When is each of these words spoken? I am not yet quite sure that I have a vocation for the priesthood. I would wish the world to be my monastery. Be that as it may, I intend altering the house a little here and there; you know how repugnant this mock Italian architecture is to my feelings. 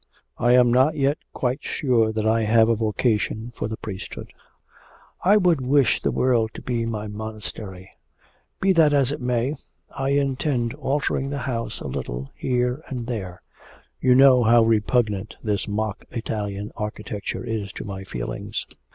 I 0.39 0.53
am 0.53 0.71
not 0.73 0.95
yet 0.95 1.19
quite 1.31 1.59
sure 1.63 2.11
that 2.11 2.25
I 2.25 2.41
have 2.41 2.69
a 2.69 2.75
vocation 2.75 3.51
for 3.53 3.67
the 3.67 3.77
priesthood. 3.77 4.33
I 5.23 5.37
would 5.37 5.61
wish 5.61 6.01
the 6.01 6.09
world 6.09 6.49
to 6.55 6.61
be 6.63 6.87
my 6.87 7.07
monastery. 7.07 7.91
Be 8.59 8.73
that 8.73 8.93
as 8.95 9.11
it 9.11 9.21
may, 9.21 9.57
I 9.95 10.09
intend 10.09 10.73
altering 10.73 11.29
the 11.29 11.37
house 11.45 11.81
a 11.81 11.87
little 11.87 12.31
here 12.33 12.81
and 12.87 13.05
there; 13.05 13.43
you 13.99 14.15
know 14.15 14.41
how 14.43 14.63
repugnant 14.63 15.35
this 15.43 15.67
mock 15.67 16.03
Italian 16.09 16.71
architecture 16.75 17.43
is 17.43 17.71
to 17.73 17.85
my 17.85 18.03
feelings. 18.03 18.65